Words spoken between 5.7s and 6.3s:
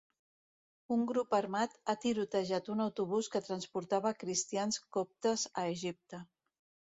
Egipte.